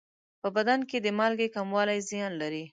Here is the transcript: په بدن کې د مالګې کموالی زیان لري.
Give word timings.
په 0.41 0.47
بدن 0.55 0.79
کې 0.89 0.97
د 1.01 1.07
مالګې 1.17 1.47
کموالی 1.55 1.99
زیان 2.09 2.31
لري. 2.41 2.63